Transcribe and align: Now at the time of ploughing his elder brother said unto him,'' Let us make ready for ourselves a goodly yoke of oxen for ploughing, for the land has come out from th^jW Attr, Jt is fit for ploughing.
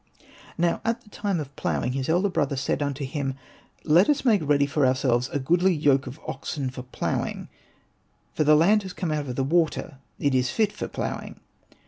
Now 0.57 0.81
at 0.83 1.01
the 1.01 1.11
time 1.11 1.39
of 1.39 1.55
ploughing 1.55 1.91
his 1.91 2.09
elder 2.09 2.27
brother 2.29 2.55
said 2.55 2.81
unto 2.81 3.05
him,'' 3.05 3.35
Let 3.83 4.09
us 4.09 4.25
make 4.25 4.41
ready 4.43 4.65
for 4.65 4.83
ourselves 4.83 5.29
a 5.29 5.37
goodly 5.37 5.75
yoke 5.75 6.07
of 6.07 6.19
oxen 6.25 6.71
for 6.71 6.81
ploughing, 6.81 7.49
for 8.33 8.43
the 8.43 8.55
land 8.55 8.81
has 8.81 8.93
come 8.93 9.11
out 9.11 9.25
from 9.25 9.35
th^jW 9.35 9.47
Attr, 9.69 9.97
Jt 10.19 10.33
is 10.33 10.49
fit 10.49 10.71
for 10.73 10.87
ploughing. 10.87 11.39